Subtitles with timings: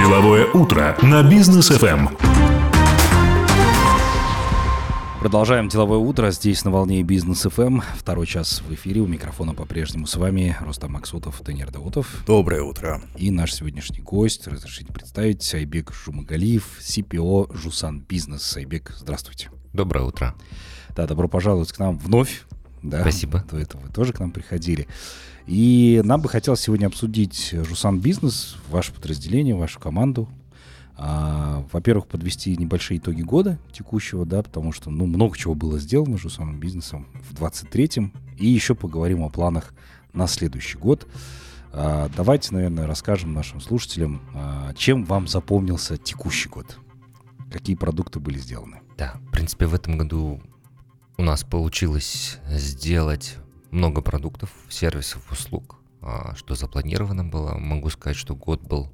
[0.00, 2.08] Деловое утро на бизнес ФМ.
[5.20, 7.80] Продолжаем деловое утро здесь на волне бизнес ФМ.
[7.98, 9.02] Второй час в эфире.
[9.02, 12.24] У микрофона по-прежнему с вами Рустам Максутов, Данир Даутов.
[12.26, 13.02] Доброе утро.
[13.16, 18.42] И наш сегодняшний гость, разрешите представить, Сайбек Жумагалиев, CPO Жусан Бизнес.
[18.42, 19.50] Сайбек, здравствуйте.
[19.74, 20.34] Доброе утро.
[20.96, 22.46] Да, добро пожаловать к нам вновь.
[22.82, 23.44] Да, Спасибо.
[23.50, 24.88] До этого вы тоже к нам приходили.
[25.46, 30.28] И нам бы хотелось сегодня обсудить Жусан Бизнес, ваше подразделение, вашу команду.
[31.02, 36.18] А, во-первых, подвести небольшие итоги года текущего, да, потому что, ну, много чего было сделано
[36.18, 38.12] Жусаном бизнесом в 23-м.
[38.36, 39.72] И еще поговорим о планах
[40.12, 41.06] на следующий год.
[41.72, 46.76] А, давайте, наверное, расскажем нашим слушателям, а, чем вам запомнился текущий год.
[47.50, 48.80] Какие продукты были сделаны?
[48.98, 50.40] Да, в принципе, в этом году
[51.16, 53.36] у нас получилось сделать
[53.70, 57.54] много продуктов, сервисов, услуг, а, что запланировано было.
[57.54, 58.92] Могу сказать, что год был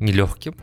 [0.00, 0.54] нелегким,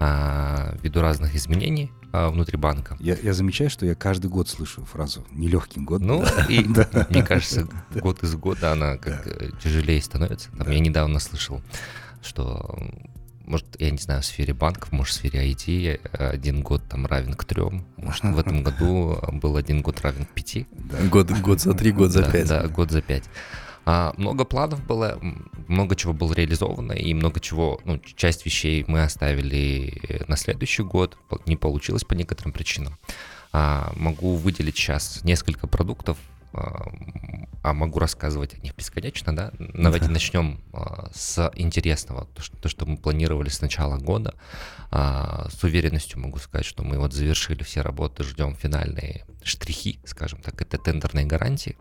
[0.00, 2.96] а, ввиду разных изменений а, внутри банка.
[3.00, 6.00] Я, я замечаю, что я каждый год слышу фразу «нелегкий год».
[6.00, 6.64] Ну, и
[7.10, 10.50] мне кажется, год из года она как э, тяжелее становится.
[10.52, 11.60] Там я недавно слышал,
[12.22, 12.78] что,
[13.44, 17.34] может, я не знаю, в сфере банков, может, в сфере IT один год там равен
[17.34, 17.86] к трем.
[17.96, 20.66] Может, в этом году был один год равен к пяти.
[21.10, 22.48] Год, год за три, год за Да, пять.
[22.48, 23.24] Да, год за пять.
[23.86, 25.20] А, много планов было,
[25.68, 30.82] много чего было реализовано, и много чего, ну, часть вещей мы оставили э, на следующий
[30.82, 32.98] год, не получилось по некоторым причинам.
[33.52, 36.16] А, могу выделить сейчас несколько продуктов,
[36.54, 36.92] а,
[37.62, 39.52] а могу рассказывать о них бесконечно, да?
[39.58, 44.34] Давайте начнем а, с интересного, то что, то, что мы планировали с начала года.
[44.90, 50.40] А, С уверенностью могу сказать, что мы вот завершили все работы, ждем финальные штрихи, скажем
[50.40, 51.76] так, это тендерные гарантии,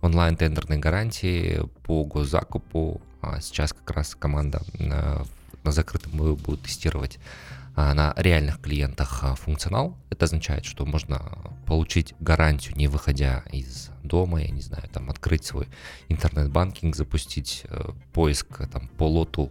[0.00, 3.00] онлайн-тендерные гарантии по госзакупу.
[3.20, 5.24] А Сейчас как раз команда на,
[5.62, 7.18] на закрытом будет тестировать
[7.94, 9.96] на реальных клиентах а, функционал.
[10.10, 11.20] Это означает, что можно
[11.66, 15.68] получить гарантию, не выходя из дома, я не знаю, там открыть свой
[16.08, 19.50] интернет-банкинг, запустить э, поиск там, по лоту,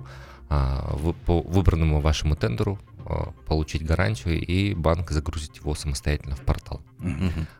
[0.49, 6.41] а, вы- по выбранному вашему тендеру, а, получить гарантию, и банк загрузить его самостоятельно в
[6.41, 6.81] портал.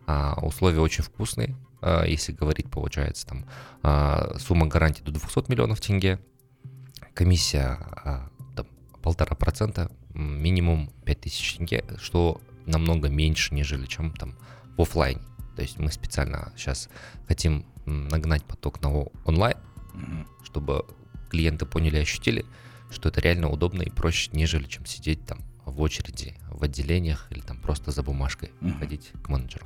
[0.07, 1.55] А, условия очень вкусные.
[1.81, 3.45] А, если говорить, получается, там
[3.83, 6.19] а, сумма гарантии до 200 миллионов тенге,
[7.13, 8.65] комиссия а, там,
[9.03, 14.35] полтора процента, минимум 5000 тенге, что намного меньше, нежели чем там
[14.77, 15.21] в оффлайне.
[15.55, 16.89] То есть мы специально сейчас
[17.27, 18.89] хотим нагнать поток на
[19.25, 19.57] онлайн,
[20.43, 20.85] чтобы
[21.29, 22.45] клиенты поняли и ощутили,
[22.89, 27.41] что это реально удобно и проще, нежели чем сидеть там в очереди в отделениях или
[27.41, 28.79] там просто за бумажкой Мгм.
[28.79, 29.65] ходить к менеджеру.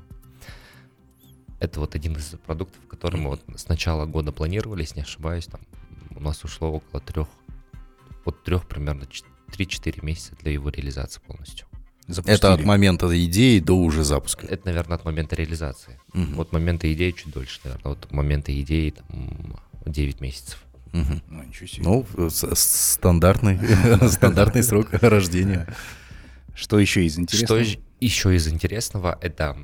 [1.60, 5.46] Это вот один из продуктов, который мы вот с начала года планировали, если не ошибаюсь,
[5.46, 5.62] там
[6.16, 7.28] у нас ушло около трех,
[8.26, 9.06] от трех примерно
[9.50, 11.68] 3-4 месяца для его реализации полностью.
[12.08, 12.38] Запустили.
[12.38, 14.48] Это от момента идеи до уже запуска.
[14.48, 16.00] Это, наверное, от момента реализации.
[16.14, 16.40] Мгм.
[16.40, 17.94] От момента идеи чуть дольше, наверное.
[17.94, 20.64] От момента идеи там, 9 месяцев.
[20.92, 21.22] Мгм.
[21.30, 21.84] Ну, ничего себе.
[21.84, 23.60] Ну, стандартный,
[24.10, 25.68] стандартный срок рождения.
[26.56, 27.64] Что еще из интересного?
[27.64, 29.58] Что еще из интересного, это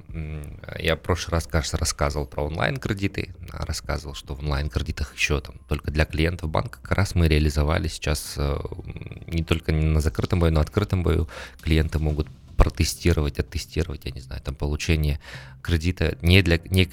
[0.77, 5.91] я в прошлый раз, кажется, рассказывал про онлайн-кредиты, рассказывал, что в онлайн-кредитах еще там только
[5.91, 8.57] для клиентов банка как раз мы реализовали сейчас э,
[9.27, 11.29] не только на закрытом бою, но и открытом бою
[11.61, 15.19] клиенты могут протестировать, оттестировать, я не знаю, там получение
[15.61, 16.85] кредита не для, не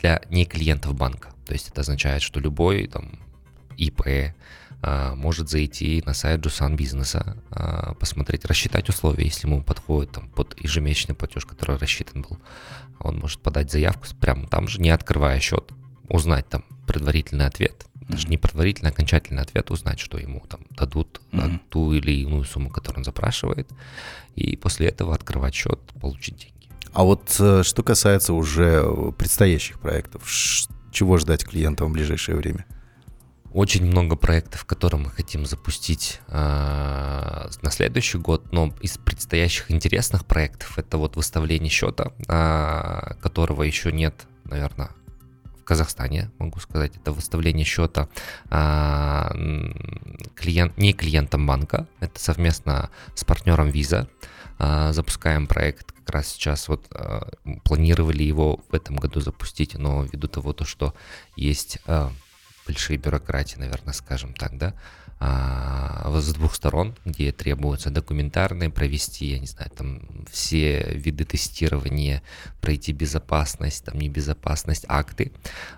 [0.00, 1.30] для не клиентов банка.
[1.46, 3.18] То есть это означает, что любой там
[3.76, 4.34] ИП
[4.82, 10.56] может зайти на сайт Джусан бизнеса, а, посмотреть, рассчитать условия, если ему подходит там, под
[10.60, 12.38] ежемесячный платеж, который рассчитан был.
[13.00, 15.72] Он может подать заявку прямо там же, не открывая счет,
[16.08, 21.20] узнать там предварительный ответ, даже не предварительный, а окончательный ответ, узнать, что ему там дадут
[21.32, 21.60] Мгм.
[21.68, 23.68] ту или иную сумму, которую он запрашивает,
[24.36, 26.70] и после этого открывать счет, получить деньги.
[26.92, 30.22] А вот э, что касается уже э, предстоящих проектов,
[30.92, 32.64] чего ждать клиентам в ближайшее время?
[33.56, 40.26] Очень много проектов, которые мы хотим запустить а, на следующий год, но из предстоящих интересных
[40.26, 44.90] проектов это вот выставление счета, а, которого еще нет, наверное,
[45.58, 48.10] в Казахстане, могу сказать, это выставление счета
[48.50, 49.74] а, м,
[50.34, 54.06] клиент, не клиентом банка, это совместно с партнером Visa.
[54.58, 57.30] А, Запускаем проект как раз сейчас, вот а,
[57.64, 60.92] планировали его в этом году запустить, но ввиду того, то, что
[61.36, 62.12] есть а,
[62.66, 64.74] большие бюрократии, наверное, скажем так, да,
[65.18, 72.22] а, с двух сторон, где требуется документарные провести, я не знаю, там все виды тестирования,
[72.60, 75.32] пройти безопасность, там небезопасность, акты.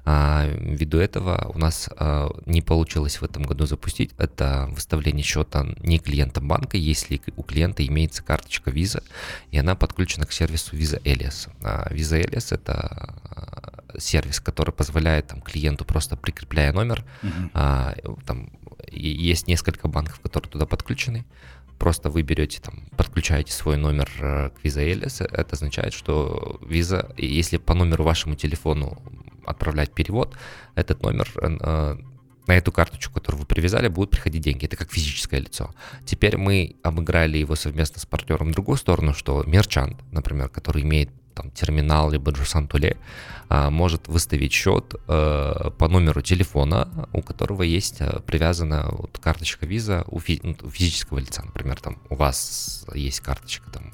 [0.05, 5.67] А, ввиду этого у нас а, не получилось в этом году запустить это выставление счета
[5.81, 9.05] не клиента банка, если у клиента имеется карточка Visa,
[9.53, 11.49] и она подключена к сервису Visa Elias.
[11.63, 17.51] А, Visa Elias это а, сервис, который позволяет там, клиенту просто прикрепляя номер, uh-huh.
[17.55, 17.95] а,
[18.27, 18.51] там
[18.91, 21.25] есть несколько банков, которые туда подключены.
[21.79, 25.25] Просто вы берете, там, подключаете свой номер э, к Visa Alias.
[25.25, 29.01] Это означает, что Visa, если по номеру вашему телефону
[29.47, 30.37] отправлять перевод,
[30.75, 31.97] этот номер э,
[32.49, 34.65] на эту карточку, которую вы привязали, будут приходить деньги.
[34.65, 35.71] Это как физическое лицо.
[36.05, 41.11] Теперь мы обыграли его совместно с партнером в другую сторону, что мерчант, например, который имеет
[41.39, 42.97] там, терминал либо Джусан Туле,
[43.49, 49.65] а, может выставить счет а, по номеру телефона, у которого есть а, привязана вот карточка
[49.65, 51.43] виза у, фи- ну, у физического лица.
[51.45, 53.93] Например, там у вас есть карточка там,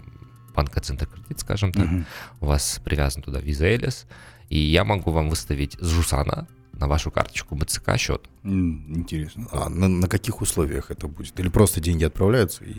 [0.55, 2.05] банка Центр Кредит, скажем так, uh-huh.
[2.41, 4.06] у вас привязан туда виза Элис,
[4.49, 8.26] и я могу вам выставить с Жусана на вашу карточку БЦК счет.
[8.44, 9.49] Интересно.
[9.52, 11.38] А на, на каких условиях это будет?
[11.41, 12.75] Или просто деньги отправляются и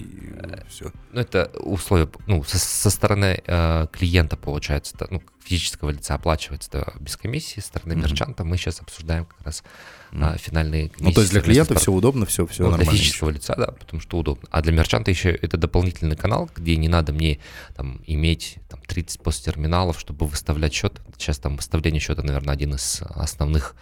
[0.69, 0.91] все?
[1.11, 6.93] Ну, это условия, ну, со, со стороны э, клиента, получается, ну, физического лица оплачивается да,
[6.99, 8.01] без комиссии, со стороны mm-hmm.
[8.01, 9.63] мерчанта мы сейчас обсуждаем как раз
[10.11, 10.37] mm-hmm.
[10.37, 11.03] финальные комиссии.
[11.03, 12.91] Ну, то есть для клиента все удобно, все, все ну, нормально.
[12.91, 13.37] Для физического еще.
[13.39, 14.47] лица, да, потому что удобно.
[14.51, 17.39] А для мерчанта еще это дополнительный канал, где не надо мне
[17.75, 21.01] там иметь там, 30 посттерминалов, чтобы выставлять счет.
[21.17, 23.75] Сейчас там выставление счета, наверное, один из основных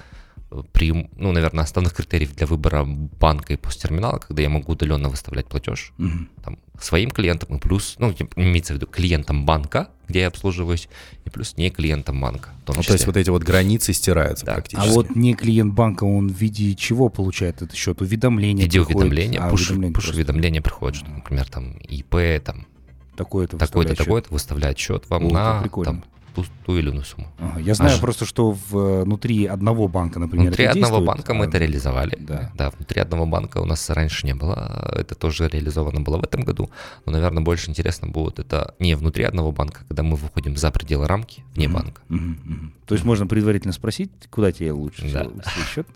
[0.72, 5.48] при, ну, наверное, основных критериев для выбора банка и посттерминала, когда я могу удаленно выставлять
[5.48, 6.28] платеж угу.
[6.44, 10.90] там, своим клиентам и плюс, ну, имеется в виду клиентам банка, где я обслуживаюсь,
[11.26, 12.50] и плюс не клиентам банка.
[12.68, 14.54] Ну, то есть вот эти вот границы стираются да.
[14.54, 14.88] практически.
[14.88, 18.02] А вот не клиент банка, он в виде чего получает этот счет?
[18.02, 22.68] Уведомление Видеоуведомление, а, пуш, пуш-уведомление приходит, что, например, там ИП, там
[23.16, 26.04] такое-то такой-то, такой-то выставляет счет вам О, на там,
[26.34, 27.28] ту, ту или иную сумму.
[27.40, 28.02] Ага, я знаю Аж...
[28.02, 32.18] просто, что э, внутри одного банка, например, Внутри одного банка мы а, это реализовали.
[32.20, 32.52] Да.
[32.56, 34.94] да, внутри одного банка у нас раньше не было.
[34.96, 36.70] Это тоже реализовано было в этом году.
[37.06, 41.08] Но, наверное, больше интересно будет это не внутри одного банка, когда мы выходим за пределы
[41.08, 41.72] рамки, вне mm-hmm.
[41.72, 42.02] банка.
[42.10, 42.72] Mm-hmm.
[42.86, 45.24] То есть можно предварительно спросить, куда тебе лучше да.
[45.24, 45.88] всего счет.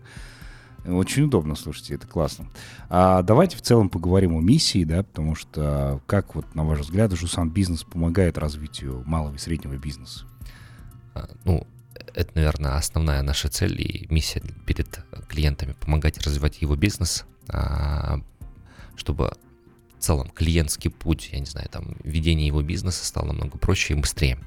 [0.87, 2.47] Очень удобно, слушайте, это классно.
[2.89, 7.11] А давайте в целом поговорим о миссии, да, потому что как вот, на ваш взгляд,
[7.11, 10.25] Жусан Бизнес помогает развитию малого и среднего бизнеса?
[11.13, 11.67] А, ну,
[12.15, 18.21] это, наверное, основная наша цель и миссия перед клиентами— помогать развивать его бизнес, а,
[18.95, 19.33] чтобы
[19.97, 23.97] в целом клиентский путь, я не знаю, там, ведение его бизнеса стало намного проще и
[23.97, 24.39] быстрее.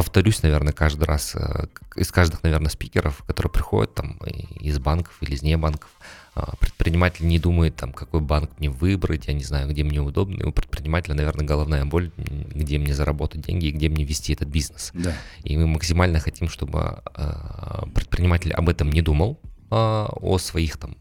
[0.00, 4.16] Повторюсь, наверное, каждый раз э, из каждых, наверное, спикеров, которые приходят там
[4.58, 5.90] из банков или из небанков,
[6.34, 10.40] а, предприниматель не думает, там, какой банк мне выбрать, я не знаю, где мне удобно.
[10.40, 14.48] И у предпринимателя, наверное, головная боль, где мне заработать деньги и где мне вести этот
[14.48, 14.90] бизнес.
[14.94, 15.12] Да.
[15.44, 19.38] И мы максимально хотим, чтобы а, предприниматель об этом не думал,
[19.70, 20.96] о своих там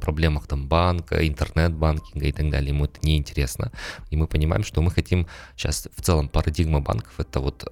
[0.00, 2.70] проблемах там банка, интернет-банкинга и так далее.
[2.70, 3.70] Ему это не интересно.
[4.10, 5.26] И мы понимаем, что мы хотим
[5.56, 7.64] сейчас в целом парадигма банков это вот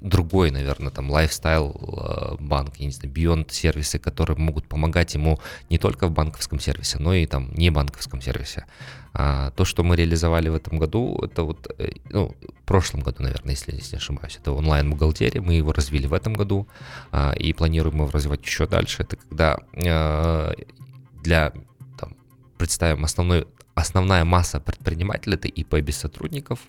[0.00, 5.38] другой, наверное, там, лайфстайл э, банк, я не знаю, Beyond сервисы, которые могут помогать ему
[5.70, 8.66] не только в банковском сервисе, но и там не банковском сервисе.
[9.14, 13.22] А то, что мы реализовали в этом году, это вот, э, ну, в прошлом году,
[13.22, 16.66] наверное, если, не ошибаюсь, это онлайн-бухгалтерия, мы его развили в этом году
[17.12, 19.04] а, и планируем его развивать еще дальше.
[19.04, 20.52] Это когда а,
[21.22, 21.52] для,
[21.98, 22.14] там,
[22.58, 26.60] представим, основной основная масса предпринимателей это ИП без сотрудников,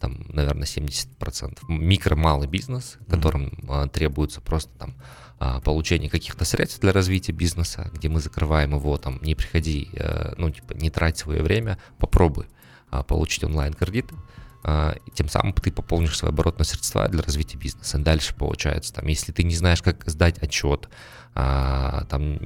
[0.00, 1.60] там, наверное, 70%.
[1.68, 3.88] Микро-малый бизнес, которым mm-hmm.
[3.90, 4.94] требуется просто там
[5.38, 10.34] а, получение каких-то средств для развития бизнеса, где мы закрываем его, там, не приходи, а,
[10.36, 12.46] ну, типа, не трать свое время, попробуй
[12.90, 14.16] а, получить онлайн-кредиты,
[14.64, 17.98] а, тем самым ты пополнишь свои оборотные средства для развития бизнеса.
[17.98, 20.88] Дальше получается, там, если ты не знаешь, как сдать отчет,
[21.34, 22.38] а, там,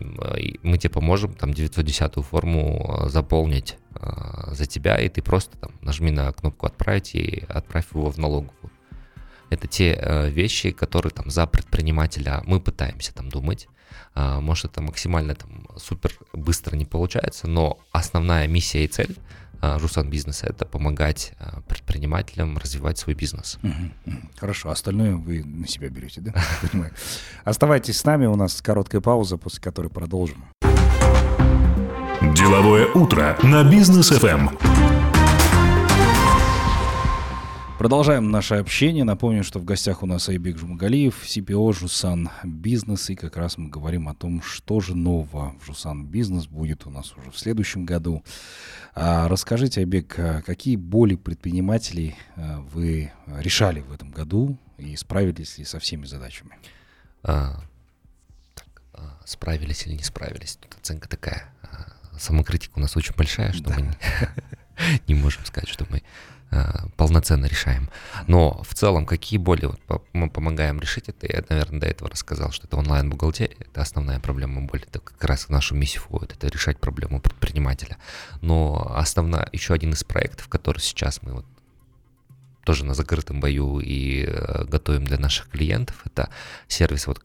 [0.62, 3.78] мы тебе поможем там 910 форму а, заполнить
[4.48, 8.72] за тебя, и ты просто там нажми на кнопку «Отправить» и отправь его в налоговую.
[9.48, 13.68] Это те э, вещи, которые там за предпринимателя мы пытаемся там думать.
[14.14, 19.16] Может, это максимально там супер быстро не получается, но основная миссия и цель–
[19.62, 23.58] а, Жусан бизнеса это помогать а, предпринимателям развивать свой бизнес.
[24.36, 26.34] Хорошо, остальное вы на себя берете, да?
[27.44, 30.44] Оставайтесь с нами, у нас короткая пауза, после которой продолжим.
[32.34, 34.91] Деловое утро на бизнес FM.
[37.82, 39.02] Продолжаем наше общение.
[39.02, 43.10] Напомню, что в гостях у нас Айбек Жумагалиев, CPO Жусан Бизнес.
[43.10, 46.90] И как раз мы говорим о том, что же нового в Жусан Бизнес будет у
[46.90, 48.22] нас уже в следующем году.
[48.94, 55.58] А расскажите, Айбек, а какие боли предпринимателей а, вы решали в этом году и справились
[55.58, 56.52] ли со всеми задачами?
[57.24, 57.64] А,
[58.54, 60.54] так, а, справились или не справились?
[60.54, 61.52] Тут оценка такая.
[61.64, 63.74] А, самокритика у нас очень большая, что да.
[63.74, 66.04] мы не, не можем сказать, что мы
[66.96, 67.88] полноценно решаем.
[68.26, 72.52] Но в целом, какие боли вот, мы помогаем решить это, я, наверное, до этого рассказал,
[72.52, 76.48] что это онлайн-бухгалтерия, это основная проблема боли, это как раз в нашу миссию входит, это
[76.48, 77.96] решать проблему предпринимателя.
[78.40, 81.46] Но основная, еще один из проектов, который сейчас мы вот
[82.64, 86.28] тоже на закрытом бою и э, готовим для наших клиентов, это
[86.68, 87.20] сервис вот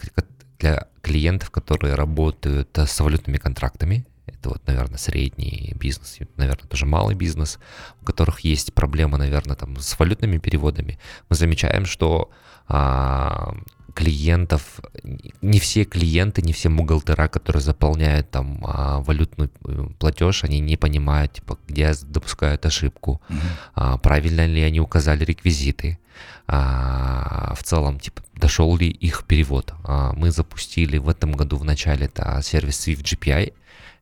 [0.60, 7.16] для клиентов, которые работают с валютными контрактами, это вот, наверное, средний бизнес, наверное, тоже малый
[7.16, 7.60] бизнес,
[8.02, 11.00] у которых есть проблема, наверное, там с валютными переводами.
[11.30, 12.30] Мы замечаем, что
[12.68, 13.56] а,
[13.98, 14.80] клиентов,
[15.42, 20.78] не все клиенты, не все бухгалтера, которые заполняют там а, валютный э, платеж, они не
[20.78, 23.36] понимают, типа, где допускают ошибку, mm-hmm.
[23.74, 25.98] а, правильно ли они указали реквизиты,
[26.48, 29.74] а, в целом, типа, дошел ли их перевод.
[29.84, 33.54] А, мы запустили в этом году в начале это сервис Swift GPI,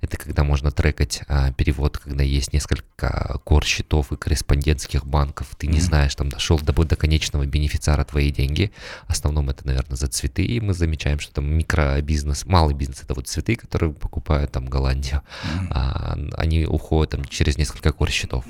[0.05, 5.55] это когда можно трекать а, перевод, когда есть несколько кор счетов и корреспондентских банков.
[5.57, 8.71] Ты не знаешь, там дошел до, до конечного бенефициара твои деньги.
[9.07, 10.43] В основном это, наверное, за цветы.
[10.43, 15.21] И мы замечаем, что там микробизнес, малый бизнес, это вот цветы, которые покупают там Голландию.
[15.71, 18.45] А, они уходят там через несколько кор счетов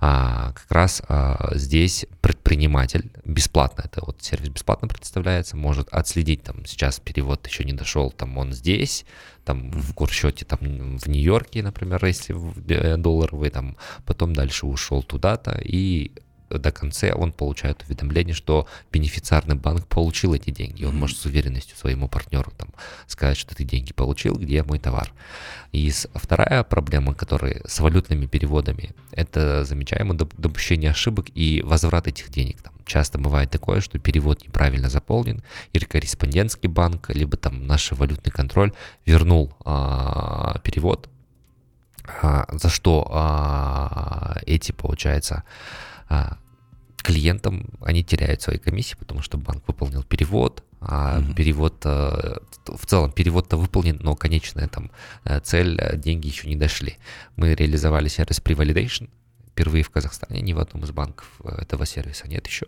[0.00, 6.64] а, как раз а, здесь предприниматель бесплатно, это вот сервис бесплатно предоставляется, может отследить, там
[6.64, 9.04] сейчас перевод еще не дошел, там он здесь,
[9.50, 10.58] там в курсчете там
[10.98, 12.36] в Нью-Йорке, например, если
[12.68, 13.76] э, долларовый, там
[14.06, 16.12] потом дальше ушел туда-то и
[16.50, 20.84] до конца он получает уведомление, что бенефициарный банк получил эти деньги.
[20.84, 22.68] Он может с уверенностью своему партнеру там,
[23.06, 25.12] сказать, что ты деньги получил, где мой товар.
[25.72, 32.60] И вторая проблема, которая с валютными переводами, это замечаемое допущение ошибок и возврат этих денег.
[32.62, 35.42] Там часто бывает такое, что перевод неправильно заполнен,
[35.72, 38.72] или корреспондентский банк, либо там наш валютный контроль
[39.06, 41.08] вернул а, перевод,
[42.22, 45.44] а, за что а, эти, получается,
[46.10, 46.36] а,
[47.02, 51.34] клиентам они теряют свои комиссии, потому что банк выполнил перевод, а mm-hmm.
[51.34, 52.36] перевод э,
[52.66, 54.90] в целом перевод-то выполнен, но конечная там
[55.24, 56.96] э, цель, э, деньги еще не дошли.
[57.36, 59.08] Мы реализовали сервис Prevalidation,
[59.52, 62.66] впервые в Казахстане, ни в одном из банков этого сервиса нет еще.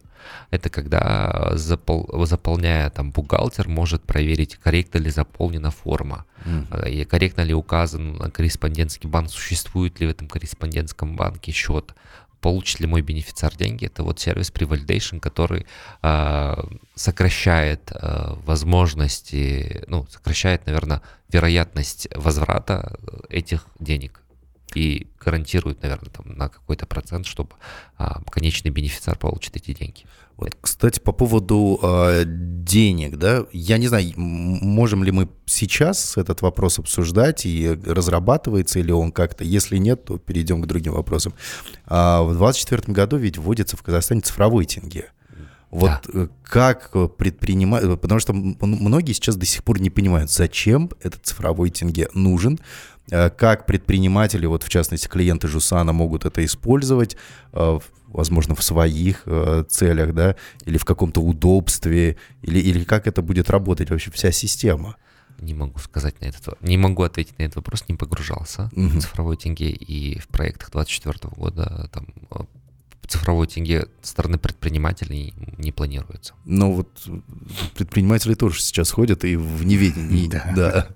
[0.50, 6.90] Это когда запол, заполняя там бухгалтер может проверить, корректно ли заполнена форма, mm-hmm.
[6.90, 11.94] и корректно ли указан корреспондентский банк, существует ли в этом корреспондентском банке счет,
[12.42, 15.64] получит ли мой бенефициар деньги, это вот сервис Prevalidation, который
[16.02, 16.54] э,
[16.94, 22.98] сокращает э, возможности, ну, сокращает, наверное, вероятность возврата
[23.30, 24.20] этих денег
[24.74, 27.50] и гарантирует, наверное, там, на какой-то процент, чтобы
[27.98, 30.04] а, конечный бенефициар получит эти деньги.
[30.36, 36.42] Вот, кстати, по поводу э, денег, да, я не знаю, можем ли мы сейчас этот
[36.42, 41.34] вопрос обсуждать и разрабатывается или он как-то, если нет, то перейдем к другим вопросам.
[41.86, 45.10] А в 2024 году ведь вводится в Казахстане цифровой тенге.
[45.70, 46.00] Вот да.
[46.12, 51.70] Э, как предпринимать, потому что многие сейчас до сих пор не понимают, зачем этот цифровой
[51.70, 52.58] тенге нужен,
[53.10, 57.16] Э, как предприниматели, вот в частности клиенты Жусана, могут это использовать,
[57.52, 57.78] э,
[58.12, 63.50] возможно, в своих э, целях, да, или в каком-то удобстве, или, или как это будет
[63.50, 64.96] работать вообще вся система?
[65.40, 68.88] Не могу сказать на этот не могу ответить на этот вопрос, не погружался угу.
[68.88, 72.06] в цифровой тенге и в проектах 2024 года там
[73.12, 76.34] цифровой тенге стороны предпринимателей не планируется.
[76.44, 76.88] Но вот
[77.76, 80.22] предприниматели тоже сейчас ходят и в неведении.
[80.32, 80.44] Да.
[80.54, 80.88] да.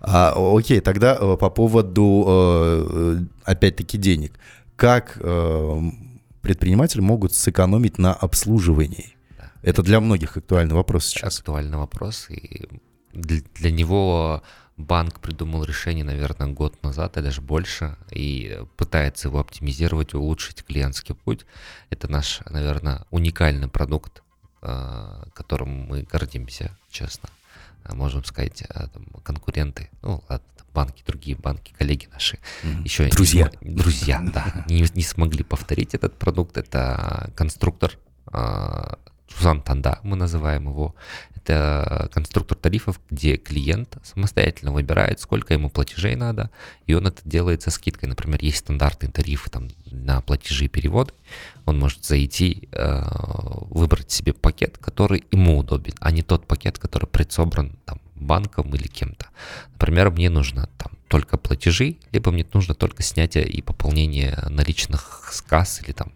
[0.00, 4.32] А, окей, тогда э, по поводу, э, опять-таки, денег.
[4.76, 5.80] Как э,
[6.42, 9.16] предприниматели могут сэкономить на обслуживании?
[9.62, 11.38] Это для многих актуальный вопрос сейчас.
[11.38, 12.68] Актуальный вопрос, и
[13.12, 14.42] для него
[14.76, 21.14] банк придумал решение, наверное, год назад, и даже больше, и пытается его оптимизировать, улучшить клиентский
[21.14, 21.44] путь.
[21.90, 24.22] Это наш, наверное, уникальный продукт,
[24.62, 27.28] э, которым мы гордимся, честно.
[27.84, 30.22] А можем сказать, э, там, конкуренты, ну,
[30.74, 32.84] банки, другие банки, коллеги наши, mm-hmm.
[32.84, 36.56] еще друзья, не, друзья, да, не, не смогли повторить этот продукт.
[36.56, 37.98] Это конструктор,
[38.32, 38.94] э,
[39.28, 40.94] Сузан Танда, мы называем его.
[41.36, 46.50] Это конструктор тарифов, где клиент самостоятельно выбирает, сколько ему платежей надо,
[46.86, 48.08] и он это делает со скидкой.
[48.08, 51.12] Например, есть стандартные тарифы там, на платежи и переводы.
[51.64, 53.02] Он может зайти, э,
[53.70, 58.86] выбрать себе пакет, который ему удобен, а не тот пакет, который предсобран там, банком или
[58.86, 59.28] кем-то.
[59.72, 65.40] Например, мне нужно там только платежи, либо мне нужно только снятие и пополнение наличных с
[65.40, 66.12] касс или там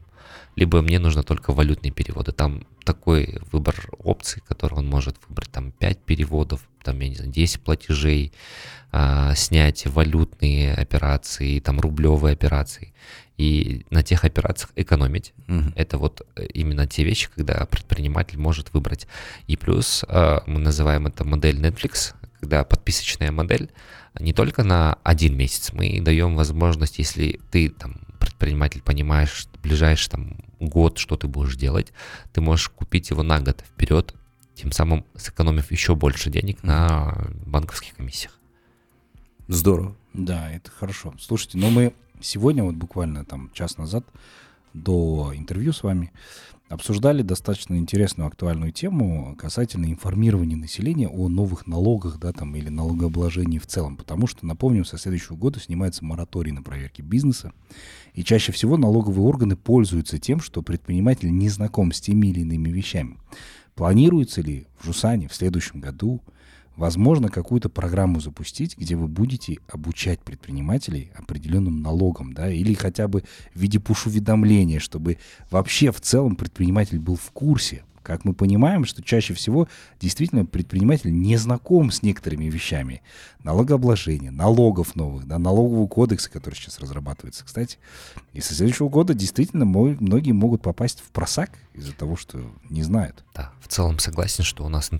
[0.56, 2.32] либо мне нужно только валютные переводы.
[2.32, 7.30] Там такой выбор опций, который он может выбрать, там 5 переводов, там, я не знаю,
[7.30, 8.32] 10 платежей,
[8.90, 12.92] а, снять валютные операции, там рублевые операции.
[13.38, 15.32] И на тех операциях экономить.
[15.46, 15.72] Mm-hmm.
[15.76, 19.06] Это вот именно те вещи, когда предприниматель может выбрать.
[19.46, 23.70] И плюс а, мы называем это модель Netflix, когда подписочная модель
[24.20, 30.36] не только на один месяц, мы даем возможность, если ты там предприниматель понимаешь, ближайший там
[30.60, 31.92] год, что ты будешь делать,
[32.32, 34.14] ты можешь купить его на год вперед,
[34.54, 38.38] тем самым сэкономив еще больше денег на банковских комиссиях.
[39.48, 39.96] Здорово.
[40.12, 41.14] Да, это хорошо.
[41.18, 44.04] Слушайте, но мы сегодня, вот буквально там час назад,
[44.72, 46.12] до интервью с вами,
[46.72, 53.58] обсуждали достаточно интересную актуальную тему касательно информирования населения о новых налогах, да, там, или налогообложении
[53.58, 53.98] в целом.
[53.98, 57.52] Потому что, напомним, со следующего года снимается мораторий на проверки бизнеса.
[58.14, 62.70] И чаще всего налоговые органы пользуются тем, что предприниматель не знаком с теми или иными
[62.70, 63.18] вещами.
[63.74, 66.22] Планируется ли в Жусане в следующем году
[66.76, 73.24] Возможно, какую-то программу запустить, где вы будете обучать предпринимателей определенным налогам, да, или хотя бы
[73.54, 75.18] в виде пуш-уведомления, чтобы
[75.50, 77.84] вообще в целом предприниматель был в курсе.
[78.02, 79.68] Как мы понимаем, что чаще всего
[80.00, 83.00] действительно предприниматель не знаком с некоторыми вещами.
[83.44, 87.78] Налогообложения, налогов новых, да, налогового кодекса, который сейчас разрабатывается, кстати.
[88.32, 93.24] И со следующего года действительно многие могут попасть в просак из-за того, что не знают.
[93.36, 94.90] Да, в целом согласен, что у нас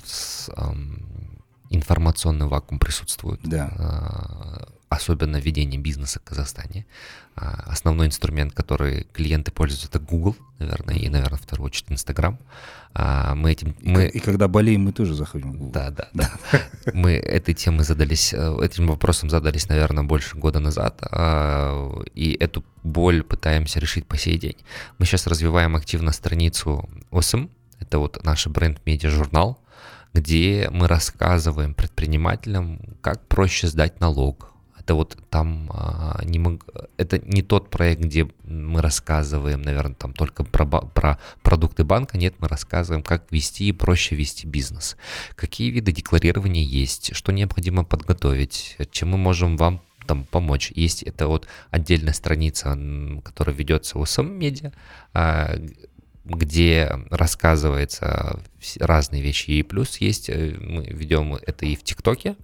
[1.73, 3.41] информационный вакуум присутствует.
[3.43, 3.71] Да.
[3.79, 6.87] А, особенно ведение бизнеса в Казахстане.
[7.35, 12.39] А, основной инструмент, который клиенты пользуются, это Google, наверное, и, наверное, в первую очередь Instagram.
[12.95, 13.71] А, мы этим...
[13.81, 14.07] И, мы...
[14.07, 15.73] и когда болеем, мы тоже заходим в Google.
[15.73, 16.31] Да, да, да.
[16.93, 21.01] Мы этой темой задались, э, этим вопросом задались, наверное, больше года назад,
[22.15, 24.57] и эту боль пытаемся решить по сей день.
[24.99, 27.47] Мы сейчас развиваем активно страницу ОСМ,
[27.81, 29.59] это вот наш бренд-медиа-журнал,
[30.13, 34.49] где мы рассказываем предпринимателям, как проще сдать налог.
[34.79, 36.67] Это вот там а, не мог,
[36.97, 42.19] это не тот проект, где мы рассказываем, наверное, там только про, про продукты банка.
[42.19, 44.97] Нет, мы рассказываем, как вести и проще вести бизнес.
[45.37, 50.73] Какие виды декларирования есть, что необходимо подготовить, чем мы можем вам там помочь.
[50.75, 52.77] Есть это вот отдельная страница,
[53.25, 54.73] которая ведется у сам медиа,
[56.25, 58.41] где рассказывается
[58.79, 59.51] разные вещи.
[59.51, 62.37] И плюс есть, э, мы ведем это и в ТикТоке,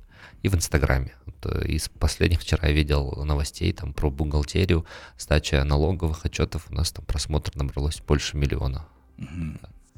[0.42, 1.12] и в Инстаграме.
[1.26, 4.84] Вот э, из последних вчера я видел новостей там про бухгалтерию,
[5.16, 8.86] сдача налоговых отчетов, у нас там просмотр набралось больше миллиона.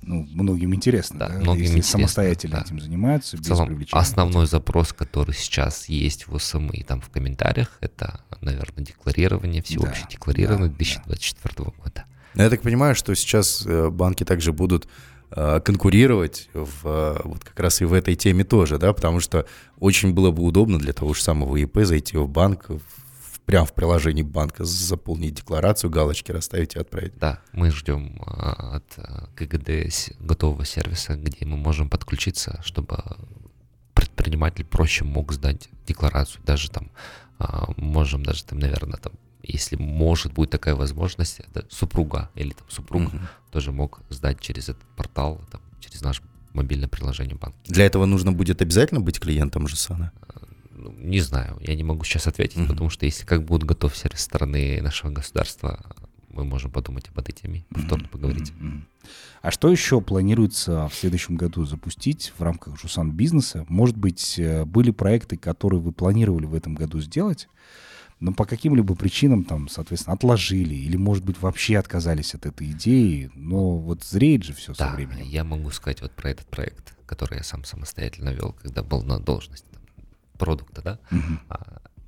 [0.03, 1.35] Ну, многим интересно, да, да?
[1.35, 2.63] многим Если интересно, самостоятельно да.
[2.63, 3.85] этим занимаются, в целом.
[3.93, 6.39] Основной запрос, который сейчас есть в
[6.73, 12.00] и там в комментариях, это, наверное, декларирование, всеобщее Да, декларирование да, 2024 года.
[12.35, 14.89] Я так понимаю, что сейчас э, банки также будут
[15.31, 19.47] э, конкурировать в, э, вот как раз и в этой теме тоже, да, потому что
[19.79, 23.75] очень было бы удобно для того же самого ИП зайти в банк, в, прямо в
[23.75, 27.19] приложении банка заполнить декларацию, галочки расставить и отправить.
[27.19, 28.85] Да, мы ждем от
[29.35, 29.71] КГД
[30.21, 33.03] готового сервиса, где мы можем подключиться, чтобы
[33.95, 36.91] предприниматель проще мог сдать декларацию, даже там
[37.41, 39.13] а, можем даже там, наверное, там
[39.51, 43.29] если может будет такая возможность, это супруга или там супруг mm-hmm.
[43.51, 47.59] тоже мог сдать через этот портал, там, через наше мобильное приложение банка.
[47.67, 50.13] Для этого нужно будет обязательно быть клиентом ЖСАНа?
[50.71, 52.69] Ну, не знаю, я не могу сейчас ответить, mm-hmm.
[52.69, 55.85] потому что если как будет готов сервис стороны нашего государства,
[56.31, 58.09] мы можем подумать об этой теме, повторно mm-hmm.
[58.09, 58.53] поговорить.
[58.59, 58.83] Mm-hmm.
[59.43, 63.65] А что еще планируется в следующем году запустить в рамках Жусан бизнеса?
[63.69, 67.49] Может быть, э, были проекты, которые вы планировали в этом году сделать,
[68.21, 73.31] но по каким-либо причинам там, соответственно, отложили или, может быть, вообще отказались от этой идеи,
[73.35, 75.27] но вот зреет же все да, со временем.
[75.27, 79.19] я могу сказать вот про этот проект, который я сам самостоятельно вел, когда был на
[79.19, 79.83] должности там,
[80.39, 80.99] продукта, да.
[81.11, 81.59] Угу.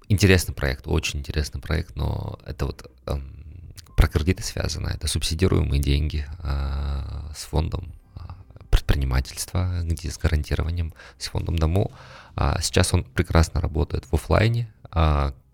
[0.09, 6.27] Интересный проект, очень интересный проект, но это вот эм, про кредиты связано, это субсидируемые деньги
[6.43, 8.37] э, с фондом а,
[8.69, 11.91] предпринимательства, где с гарантированием, с фондом ДОМО.
[12.37, 14.71] А сейчас он прекрасно работает в офлайне,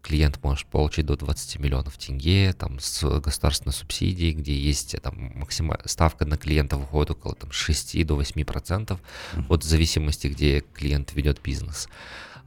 [0.02, 5.88] клиент может получить до 20 миллионов тенге, там, с государственной субсидией, где есть там максимальная
[5.88, 9.00] ставка на клиента выходит около там, 6 до 8 процентов,
[9.48, 11.88] от зависимости, где клиент ведет бизнес.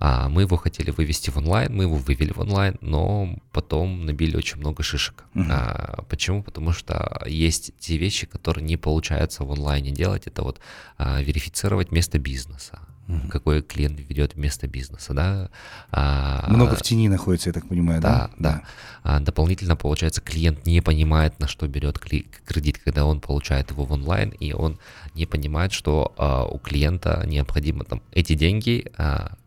[0.03, 4.35] А мы его хотели вывести в онлайн, мы его вывели в онлайн, но потом набили
[4.35, 5.25] очень много шишек.
[5.35, 5.45] Uh-huh.
[5.47, 6.41] А, почему?
[6.41, 10.25] Потому что есть те вещи, которые не получается в онлайне делать.
[10.25, 10.59] Это вот
[10.97, 13.29] а, верифицировать место бизнеса uh-huh.
[13.29, 15.49] какой клиент ведет место бизнеса, да.
[15.91, 18.29] А, Много в тени находится, я так понимаю, да?
[18.37, 18.61] Да, да.
[19.03, 23.91] А, дополнительно, получается, клиент не понимает, на что берет кредит, когда он получает его в
[23.91, 24.79] онлайн, и он
[25.15, 29.37] не понимает, что а, у клиента необходимо там эти деньги а,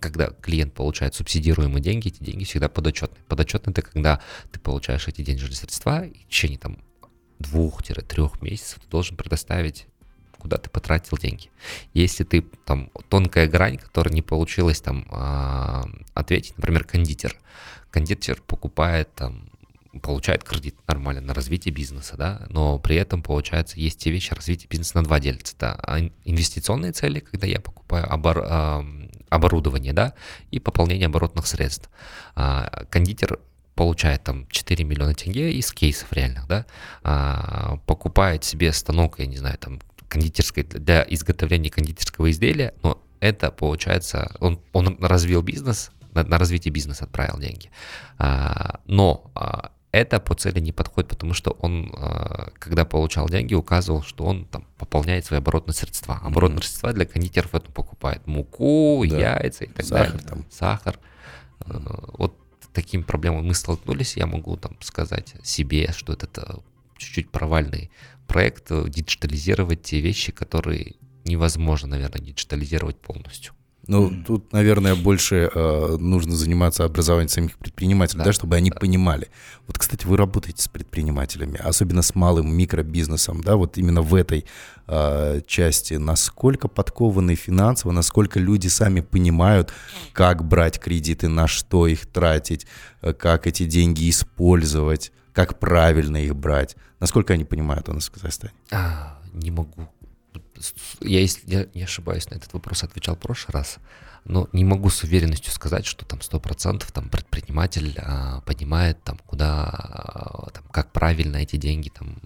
[0.00, 3.16] когда клиент получает субсидируемые деньги, эти деньги всегда подотчетны.
[3.26, 4.20] Подотчетны это когда
[4.52, 6.76] ты получаешь эти денежные средства, и в течение там
[7.38, 9.86] двух-трех месяцев ты должен предоставить
[10.44, 11.48] куда ты потратил деньги.
[11.94, 17.34] Если ты там тонкая грань, которая не получилось там а, ответить, например, кондитер.
[17.90, 19.48] Кондитер покупает там
[20.02, 24.68] получает кредит нормально на развитие бизнеса, да, но при этом, получается, есть те вещи, развитие
[24.68, 25.54] бизнеса на два делятся.
[25.58, 28.84] Да, а инвестиционные цели, когда я покупаю обор, а,
[29.30, 30.12] оборудование, да,
[30.50, 31.88] и пополнение оборотных средств.
[32.90, 33.38] Кондитер
[33.74, 36.66] получает там 4 миллиона тенге из кейсов реальных, да,
[37.86, 44.34] покупает себе станок, я не знаю, там, кондитерской, для изготовления кондитерского изделия, но это получается,
[44.40, 47.70] он, он развил бизнес, на, на развитие бизнеса отправил деньги.
[48.18, 53.54] А, но а, это по цели не подходит, потому что он, а, когда получал деньги,
[53.54, 56.20] указывал, что он там пополняет свои оборотные средства.
[56.22, 56.62] Оборотные mm-hmm.
[56.62, 59.38] средства для кондитеров это покупает муку, да.
[59.40, 60.28] яйца и так Сахар, далее.
[60.28, 60.44] Там.
[60.50, 60.98] Сахар.
[61.60, 62.14] Mm-hmm.
[62.18, 62.36] Вот
[62.72, 64.16] такими проблемами мы столкнулись.
[64.16, 66.60] Я могу там сказать себе, что это
[66.98, 67.90] чуть-чуть провальный
[68.26, 73.54] проект, э, диджитализировать те вещи, которые невозможно, наверное, диджитализировать полностью.
[73.86, 74.24] Ну, mm.
[74.24, 78.78] тут, наверное, больше э, нужно заниматься образованием самих предпринимателей, да, да чтобы они да.
[78.78, 79.28] понимали.
[79.66, 84.46] Вот, кстати, вы работаете с предпринимателями, особенно с малым микробизнесом, да, вот именно в этой
[84.86, 85.94] э, части.
[85.94, 89.72] Насколько подкованы финансово, насколько люди сами понимают,
[90.12, 92.66] как брать кредиты, на что их тратить,
[93.02, 96.76] э, как эти деньги использовать, как правильно их брать.
[97.00, 98.54] Насколько они понимают у нас в Казахстане?
[98.70, 99.90] А, не могу
[101.00, 103.78] я, если не ошибаюсь, на этот вопрос отвечал в прошлый раз,
[104.24, 109.64] но не могу с уверенностью сказать, что там 100% там предприниматель а, понимает, там, куда,
[109.64, 112.16] а, там, как правильно эти деньги там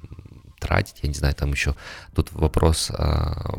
[0.60, 1.74] тратить, я не знаю, там еще
[2.14, 3.58] тут вопрос, а,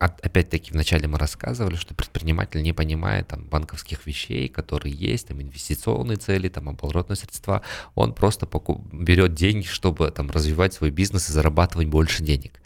[0.00, 6.16] опять-таки вначале мы рассказывали, что предприниматель не понимает там банковских вещей, которые есть, там инвестиционные
[6.16, 7.60] цели, там оборотные средства,
[7.94, 12.60] он просто покуп, берет деньги, чтобы там развивать свой бизнес и зарабатывать больше денег.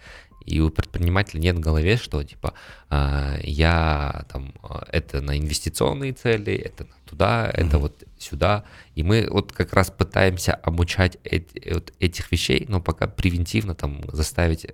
[0.46, 2.54] И у предпринимателя нет в голове, что типа
[2.90, 4.54] а, я там
[4.92, 7.66] это на инвестиционные цели, это туда, mm-hmm.
[7.66, 8.64] это вот сюда.
[8.94, 14.02] И мы вот как раз пытаемся обучать эти, вот этих вещей, но пока превентивно там
[14.12, 14.66] заставить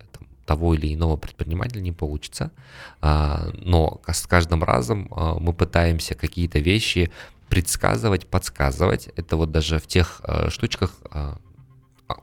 [0.50, 2.50] того или иного предпринимателя не получится.
[3.00, 7.12] А, но с каждым разом а, мы пытаемся какие-то вещи
[7.48, 9.10] предсказывать, подсказывать.
[9.14, 10.90] Это вот даже в тех штучках,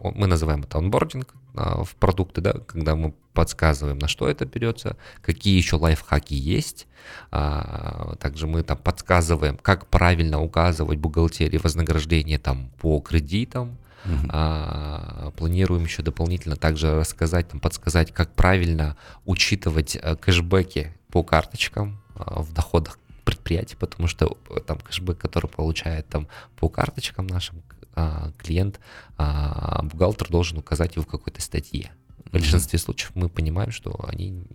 [0.02, 4.98] мы называем это онбординг, а, в продукты, да, когда мы подсказываем, на что это берется,
[5.22, 6.86] какие еще лайфхаки есть.
[7.32, 13.78] А, также мы там подсказываем, как правильно указывать бухгалтерии вознаграждения там по кредитам.
[14.08, 14.30] Uh-huh.
[14.30, 22.02] А, планируем еще дополнительно также рассказать, там, подсказать, как правильно учитывать э, кэшбэки по карточкам
[22.16, 27.62] в доходах предприятий, потому что э, там кэшбэк, который получает там по карточкам нашим,
[27.94, 28.80] а, клиент,
[29.18, 31.92] а, бухгалтер должен указать его в какой-то статье.
[32.26, 34.46] В большинстве случаев мы понимаем, что они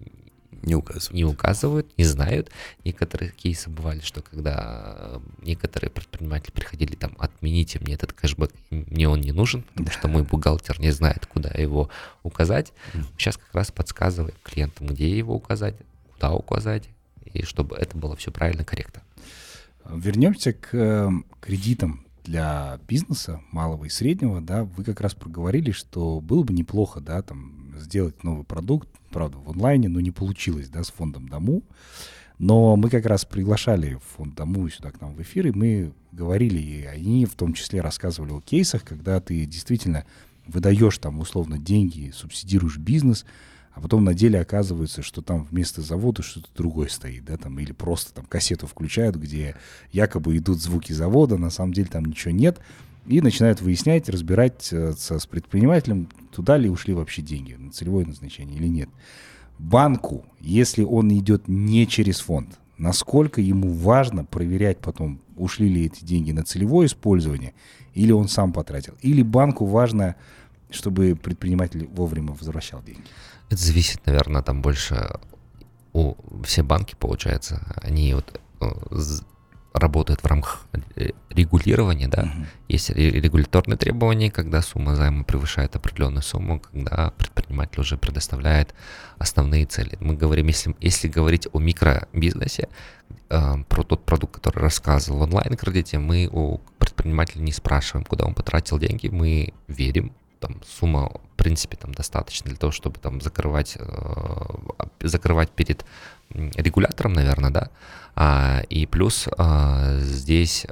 [0.62, 1.12] не указывают.
[1.12, 2.50] не указывают, не знают.
[2.84, 9.20] Некоторые кейсы бывали, что когда некоторые предприниматели приходили там, отмените мне этот кэшбэк, мне он
[9.20, 9.92] не нужен, потому да.
[9.92, 11.90] что мой бухгалтер не знает, куда его
[12.22, 12.72] указать.
[13.18, 15.76] Сейчас как раз подсказываем клиентам, где его указать,
[16.14, 16.88] куда указать,
[17.24, 19.02] и чтобы это было все правильно, корректно.
[19.90, 26.20] Вернемся к э, кредитам для бизнеса малого и среднего, да, вы как раз проговорили, что
[26.20, 30.84] было бы неплохо, да, там сделать новый продукт, правда, в онлайне, но не получилось, да,
[30.84, 31.62] с фондом Дому.
[32.38, 36.58] Но мы как раз приглашали фонд Дому сюда к нам в эфир, и мы говорили,
[36.58, 40.04] и они в том числе рассказывали о кейсах, когда ты действительно
[40.46, 43.24] выдаешь там условно деньги, субсидируешь бизнес,
[43.74, 47.72] а потом на деле оказывается, что там вместо завода что-то другое стоит, да, там, или
[47.72, 49.56] просто там кассету включают, где
[49.92, 52.60] якобы идут звуки завода, на самом деле там ничего нет,
[53.06, 58.56] и начинают выяснять, разбирать э, с предпринимателем, туда ли ушли вообще деньги, на целевое назначение
[58.56, 58.90] или нет.
[59.58, 66.04] Банку, если он идет не через фонд, насколько ему важно проверять потом ушли ли эти
[66.04, 67.54] деньги на целевое использование,
[67.94, 68.94] или он сам потратил.
[69.02, 70.16] Или банку важно,
[70.72, 73.04] чтобы предприниматель вовремя возвращал деньги.
[73.48, 75.10] Это зависит, наверное, там больше
[75.92, 78.66] у все банки, получается, они вот э,
[79.74, 82.46] работают в рамках э, регулирования, да, Мгм.
[82.68, 88.74] есть ре- регуляторные требования, когда сумма займа превышает определенную сумму, когда предприниматель уже предоставляет
[89.18, 89.96] основные цели.
[90.00, 92.68] Мы говорим, если, если говорить о микробизнесе,
[93.30, 98.34] э, про тот продукт, который рассказывал в онлайн-кредите, мы у предпринимателя не спрашиваем, куда он
[98.34, 103.76] потратил деньги, мы верим, там сумма, в принципе, там достаточно для того, чтобы там закрывать,
[103.78, 104.44] э,
[105.00, 105.84] закрывать перед
[106.30, 107.70] регулятором, наверное, да,
[108.14, 110.66] а, и плюс а, здесь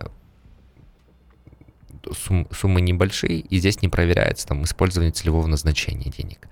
[2.12, 6.48] сум- суммы небольшие, и здесь не проверяется там использование целевого назначения денег.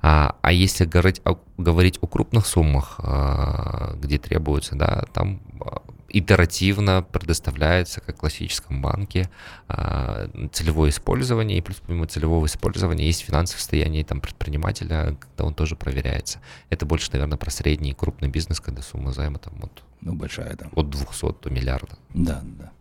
[0.00, 5.82] А, а если говорить о, говорить о крупных суммах, а, где требуется, да, там а,
[6.12, 9.28] итеративно предоставляется, как в классическом банке,
[9.68, 15.54] а, целевое использование, и плюс помимо целевого использования есть финансовое состояние там, предпринимателя, когда он
[15.54, 16.40] тоже проверяется.
[16.70, 20.54] Это больше, наверное, про средний и крупный бизнес, когда сумма займа там от, Ну, большая,
[20.56, 20.68] да.
[20.74, 21.96] от 200 до миллиарда.
[22.14, 22.72] Да, да.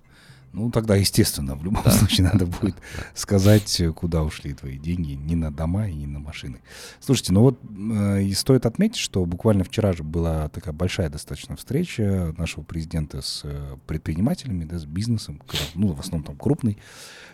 [0.53, 2.75] Ну, тогда, естественно, в любом случае надо будет
[3.13, 6.59] сказать, куда ушли твои деньги, не на дома и не на машины.
[6.99, 11.55] Слушайте, ну вот э, и стоит отметить, что буквально вчера же была такая большая достаточно
[11.55, 15.41] встреча нашего президента с э, предпринимателями, да, с бизнесом,
[15.73, 16.77] ну, в основном там крупный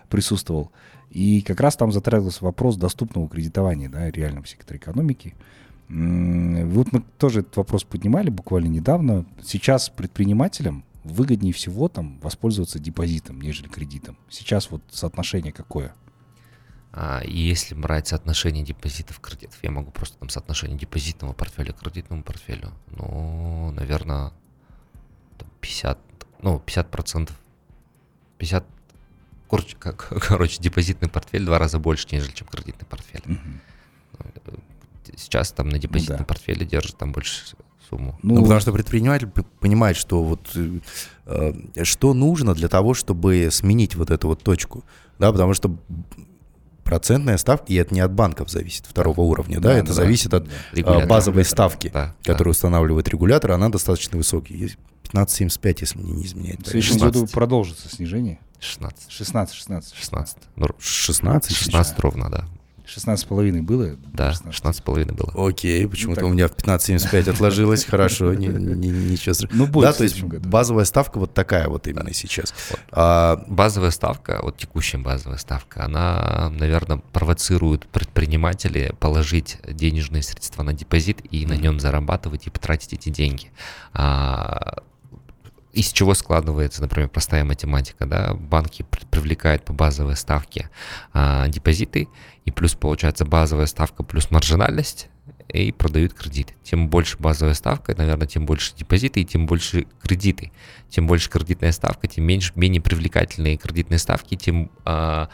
[0.10, 0.72] присутствовал.
[1.10, 5.36] И как раз там затрагивался вопрос доступного кредитования, да, реальном секторе экономики.
[5.90, 9.26] Вот мы тоже этот вопрос поднимали буквально недавно.
[9.42, 14.18] Сейчас предпринимателям выгоднее всего там воспользоваться депозитом, нежели кредитом.
[14.30, 15.94] Сейчас вот соотношение какое?
[16.92, 21.80] А, и если брать соотношение депозитов кредитов, я могу просто там соотношение депозитного портфеля к
[21.80, 24.32] кредитному портфелю, ну, наверное,
[25.38, 26.00] там 50,
[26.42, 27.36] ну, 50 процентов,
[28.40, 28.66] 50,
[29.50, 33.22] короче, как, короче, депозитный портфель в два раза больше, нежели чем кредитный портфель.
[33.26, 33.62] Мгм.
[35.16, 36.26] Сейчас там на депозитном да.
[36.26, 37.56] портфеле держит там больше
[37.90, 38.18] сумму.
[38.24, 40.80] Ну, потому что предприниматель понимает, что вот э,
[41.26, 44.84] э, что нужно для того, чтобы сменить вот эту вот точку,
[45.20, 45.76] да, потому что
[46.84, 50.34] процентная ставка, и это не от банков зависит второго уровня, да, Да, это да, зависит
[50.34, 50.52] от да.
[50.72, 51.08] Регулятор.
[51.08, 54.58] базовой ставки, Да, которую устанавливает регулятор, она достаточно высокая.
[54.58, 56.62] Есть 15,75, если мне не изменяет.
[56.62, 57.22] В следующем 16.
[57.22, 58.40] году продолжится снижение.
[58.60, 59.12] 16.
[59.12, 59.96] 16, 16.
[59.96, 60.38] 16.
[60.56, 61.56] Ну, 16?
[61.56, 62.46] 16 ровно, да.
[62.88, 63.96] 16 с половиной было?
[64.14, 64.84] Да, 16.
[64.84, 65.48] 16,5 было.
[65.48, 66.30] Окей, почему-то так.
[66.30, 69.58] у меня в 15,75 отложилось, хорошо, ничего страшного.
[69.58, 72.54] Ну, будет Да, то есть базовая ставка вот такая вот именно сейчас.
[72.92, 80.74] А, Базовая ставка, вот текущая базовая ставка, она, наверное, провоцирует предпринимателей положить денежные средства на
[80.74, 83.52] депозит и на нем зарабатывать и потратить эти деньги.
[85.78, 90.72] Из чего складывается, например, простая математика, да, банки при- привлекают по базовой ставке
[91.14, 92.08] а, депозиты,
[92.46, 95.10] и плюс получается базовая ставка плюс маржинальность,
[95.50, 96.56] и продают кредиты.
[96.64, 100.52] Тем больше базовая ставка, наверное, тем больше депозиты и тем больше кредиты.
[100.90, 105.30] Тем больше кредитная ставка, тем меньше, менее привлекательные кредитные ставки, тем а,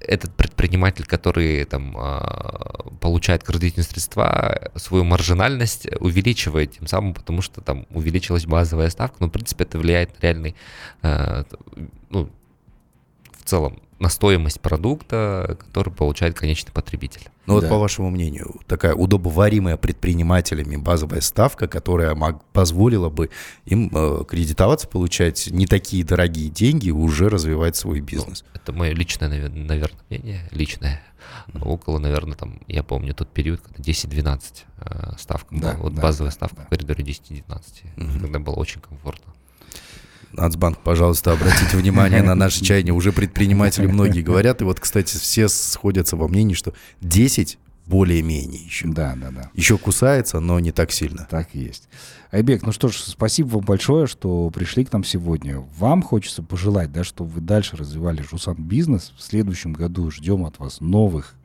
[0.00, 7.60] этот предприниматель, который там а, получает кредитные средства, свою маржинальность увеличивает тем самым, потому что
[7.60, 9.16] там увеличилась базовая ставка.
[9.20, 10.54] Но, в принципе, это влияет на реальный,
[11.02, 11.44] а,
[12.10, 12.30] ну,
[13.32, 17.22] в целом, на стоимость продукта, который получает конечный потребитель.
[17.46, 17.68] Ну вот Да.
[17.70, 23.30] по вашему мнению, такая удобоваримая предпринимателями базовая ставка, которая мог- позволила бы
[23.64, 28.44] им э, кредитоваться, получать не такие дорогие деньги, уже развивать свой бизнес.
[28.46, 31.02] Ну, это мое личное, наверное, мнение, личное.
[31.60, 35.82] Около, наверное, там, я помню тот период, когда 10-12 э, ставка Да, была.
[35.84, 36.62] Вот да, базовая да, ставка да.
[36.64, 39.32] в коридоре 10-12, когда было очень комфортно.
[40.36, 42.94] Нацбанк, пожалуйста, обратите внимание на наше чаяние.
[42.94, 48.88] Уже предприниматели многие говорят, и вот, кстати, все сходятся во мнении, что 10 более-менее еще.
[48.88, 49.50] Да, да, да.
[49.54, 51.26] Еще кусается, но не так сильно.
[51.30, 51.88] Так и есть.
[52.32, 55.64] Айбек, ну что ж, спасибо вам большое, что пришли к нам сегодня.
[55.78, 59.12] Вам хочется пожелать, да, чтобы вы дальше развивали Жусан бизнес.
[59.16, 61.35] В следующем году ждем от вас новых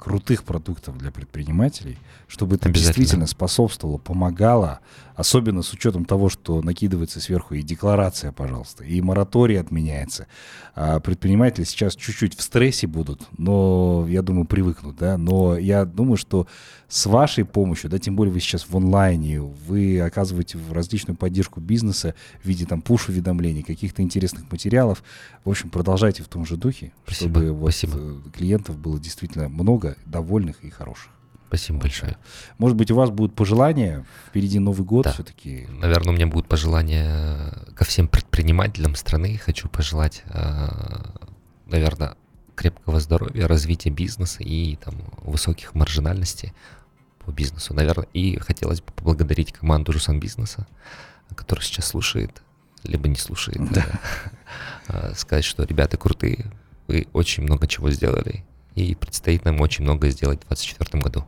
[0.00, 4.80] крутых продуктов для предпринимателей, чтобы это действительно способствовало, помогало,
[5.14, 10.26] особенно с учетом того, что накидывается сверху и декларация, пожалуйста, и мораторий отменяется.
[10.74, 16.16] А предприниматели сейчас чуть-чуть в стрессе будут, но, я думаю, привыкнут, да, но я думаю,
[16.16, 16.46] что
[16.88, 22.14] с вашей помощью, да, тем более вы сейчас в онлайне, вы оказываете различную поддержку бизнеса
[22.42, 25.02] в виде там пуш-уведомлений, каких-то интересных материалов.
[25.44, 27.92] В общем, продолжайте в том же духе, Спасибо, чтобы спасибо.
[27.98, 31.10] э, клиентов было действительно много, довольных и хороших.
[31.48, 32.16] Спасибо большое.
[32.58, 34.04] Может быть, у вас будут пожелания?
[34.28, 35.12] Впереди Новый год Да.
[35.12, 35.66] все-таки.
[35.68, 39.36] Наверное, у меня будут пожелания ко всем предпринимателям страны.
[39.36, 40.22] Хочу пожелать,
[41.66, 42.16] наверное,
[42.54, 46.52] крепкого здоровья, развития бизнеса и там высоких маржинальностей
[47.24, 48.06] по бизнесу, наверное.
[48.12, 50.66] И хотелось бы поблагодарить команду Жусан Бизнеса,
[51.34, 52.42] которая сейчас слушает,
[52.84, 53.60] либо не слушает.
[54.88, 56.50] э, Сказать, что ребята крутые,
[56.86, 61.24] вы очень много чего сделали, и предстоит нам очень много сделать в 2024 году.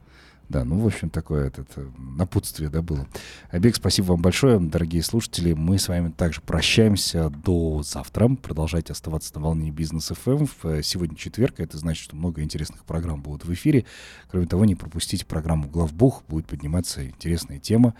[0.48, 3.06] Да, ну, в общем, такое этот, э, напутствие, да, было.
[3.50, 5.54] Обег, спасибо вам большое, дорогие слушатели.
[5.54, 8.28] Мы с вами также прощаемся до завтра.
[8.34, 10.44] Продолжайте оставаться на волне Бизнес ФМ.
[10.62, 13.86] В- Сегодня четверг, это значит, что много интересных программ будут в эфире.
[14.30, 17.94] Кроме того, не пропустите программу «Главбух», будет подниматься интересная тема.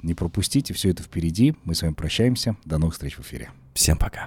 [0.00, 1.56] Не пропустите, все это впереди.
[1.64, 2.56] Мы с вами прощаемся.
[2.64, 3.50] До новых встреч в эфире.
[3.74, 4.24] Всем пока.